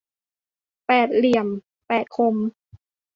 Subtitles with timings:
[0.85, 1.47] แปดเหลี่ยม
[1.87, 2.35] แปดคม